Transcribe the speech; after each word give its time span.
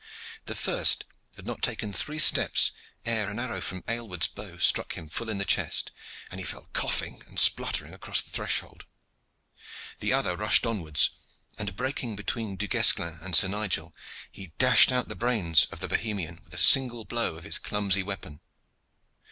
The 0.45 0.55
first 0.55 1.05
had 1.35 1.45
not 1.45 1.61
taken 1.61 1.93
three 1.93 2.17
steps 2.17 2.71
ere 3.05 3.29
an 3.29 3.37
arrow 3.37 3.61
from 3.61 3.83
Aylward's 3.87 4.25
bow 4.27 4.57
struck 4.57 4.93
him 4.97 5.07
full 5.09 5.29
in 5.29 5.37
the 5.37 5.45
chest, 5.45 5.91
and 6.31 6.39
he 6.39 6.43
fell 6.43 6.69
coughing 6.73 7.21
and 7.27 7.39
spluttering 7.39 7.93
across 7.93 8.23
the 8.23 8.31
threshold. 8.31 8.87
The 9.99 10.11
other 10.11 10.35
rushed 10.35 10.65
onwards, 10.65 11.11
and 11.55 11.75
breaking 11.75 12.15
between 12.15 12.55
Du 12.55 12.65
Guesclin 12.67 13.19
and 13.21 13.35
Sir 13.35 13.47
Nigel 13.49 13.93
he 14.31 14.53
dashed 14.57 14.91
out 14.91 15.07
the 15.07 15.15
brains 15.15 15.65
of 15.71 15.81
the 15.81 15.87
Bohemian 15.87 16.39
with 16.43 16.55
a 16.55 16.57
single 16.57 17.05
blow 17.05 17.35
of 17.35 17.43
his 17.43 17.59
clumsy 17.59 18.01
weapon. 18.01 18.39